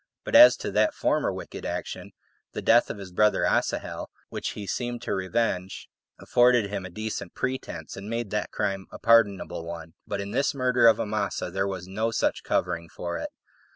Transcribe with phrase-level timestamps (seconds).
[0.23, 2.13] But as to that former wicked action,
[2.53, 7.35] the death of his brother Asahel, which he seemed to revenge, afforded him a decent
[7.35, 11.67] pretense, and made that crime a pardonable one; but in this murder of Amasa there
[11.67, 13.29] was no such covering for it.